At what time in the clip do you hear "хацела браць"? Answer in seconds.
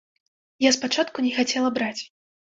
1.37-2.01